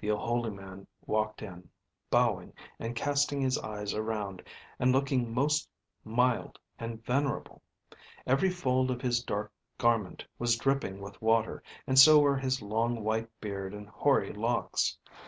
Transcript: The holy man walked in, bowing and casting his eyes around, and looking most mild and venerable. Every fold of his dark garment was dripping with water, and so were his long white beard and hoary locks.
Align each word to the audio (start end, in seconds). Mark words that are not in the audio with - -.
The 0.00 0.08
holy 0.08 0.50
man 0.50 0.88
walked 1.06 1.42
in, 1.42 1.70
bowing 2.10 2.54
and 2.80 2.96
casting 2.96 3.40
his 3.40 3.56
eyes 3.56 3.94
around, 3.94 4.42
and 4.80 4.90
looking 4.90 5.32
most 5.32 5.68
mild 6.02 6.58
and 6.76 7.00
venerable. 7.04 7.62
Every 8.26 8.50
fold 8.50 8.90
of 8.90 9.00
his 9.00 9.22
dark 9.22 9.52
garment 9.78 10.24
was 10.40 10.56
dripping 10.56 11.00
with 11.00 11.22
water, 11.22 11.62
and 11.86 11.96
so 12.00 12.18
were 12.18 12.36
his 12.38 12.60
long 12.60 13.04
white 13.04 13.28
beard 13.40 13.72
and 13.72 13.88
hoary 13.88 14.32
locks. 14.32 14.98